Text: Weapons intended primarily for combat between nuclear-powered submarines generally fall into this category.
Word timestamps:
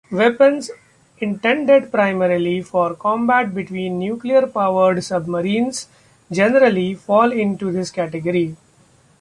Weapons 0.09 0.71
intended 1.19 1.91
primarily 1.91 2.63
for 2.63 2.95
combat 2.95 3.53
between 3.53 3.99
nuclear-powered 3.99 5.03
submarines 5.03 5.89
generally 6.31 6.95
fall 6.95 7.31
into 7.31 7.71
this 7.71 7.91
category. 7.91 8.55